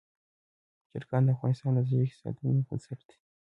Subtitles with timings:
[0.91, 3.15] چرګان د افغانستان د ځایي اقتصادونو بنسټ دی.